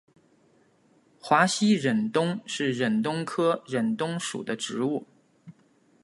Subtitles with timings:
[1.19, 5.05] 华西忍冬是忍冬科忍冬属的植物。